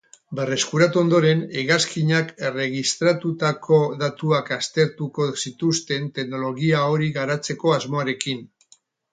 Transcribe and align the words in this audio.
Berreskuratu 0.37 0.99
ondoren, 1.01 1.41
hegazkinak 1.61 2.31
erregistratutako 2.49 3.79
datuak 4.05 4.49
aztertuko 4.57 5.29
zituzten 5.47 6.11
teknologia 6.19 6.83
hori 6.89 7.15
garatzeko 7.23 7.77
asmoarekin. 7.81 8.45